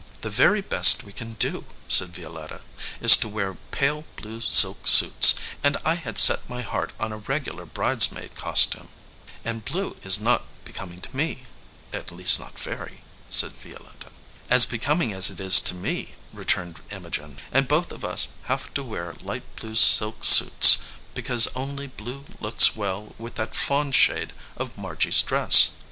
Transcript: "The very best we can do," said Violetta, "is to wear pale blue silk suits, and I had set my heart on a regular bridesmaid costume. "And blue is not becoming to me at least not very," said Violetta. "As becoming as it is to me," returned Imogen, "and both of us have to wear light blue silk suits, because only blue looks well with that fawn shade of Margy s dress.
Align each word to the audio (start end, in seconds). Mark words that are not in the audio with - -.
"The 0.21 0.31
very 0.31 0.61
best 0.61 1.03
we 1.03 1.13
can 1.13 1.33
do," 1.33 1.63
said 1.87 2.15
Violetta, 2.15 2.61
"is 2.99 3.15
to 3.17 3.29
wear 3.29 3.55
pale 3.69 4.03
blue 4.15 4.41
silk 4.41 4.87
suits, 4.87 5.35
and 5.63 5.77
I 5.85 5.93
had 5.93 6.17
set 6.17 6.49
my 6.49 6.63
heart 6.63 6.91
on 6.99 7.11
a 7.11 7.17
regular 7.17 7.65
bridesmaid 7.67 8.33
costume. 8.33 8.87
"And 9.45 9.63
blue 9.63 9.97
is 10.01 10.19
not 10.19 10.45
becoming 10.65 11.01
to 11.01 11.15
me 11.15 11.45
at 11.93 12.11
least 12.11 12.39
not 12.39 12.57
very," 12.57 13.03
said 13.29 13.51
Violetta. 13.51 14.09
"As 14.49 14.65
becoming 14.65 15.13
as 15.13 15.29
it 15.29 15.39
is 15.39 15.61
to 15.61 15.75
me," 15.75 16.15
returned 16.33 16.81
Imogen, 16.89 17.37
"and 17.51 17.67
both 17.67 17.91
of 17.91 18.03
us 18.03 18.29
have 18.45 18.73
to 18.73 18.81
wear 18.81 19.13
light 19.21 19.43
blue 19.55 19.75
silk 19.75 20.25
suits, 20.25 20.79
because 21.13 21.47
only 21.53 21.85
blue 21.85 22.25
looks 22.39 22.75
well 22.75 23.13
with 23.19 23.35
that 23.35 23.53
fawn 23.55 23.91
shade 23.91 24.33
of 24.57 24.79
Margy 24.79 25.09
s 25.09 25.21
dress. 25.21 25.69